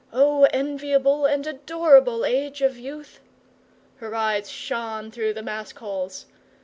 [0.11, 3.19] 'Oh, enviable and adorable age of youth!'
[3.97, 6.25] Her eyes shone through the mask holes.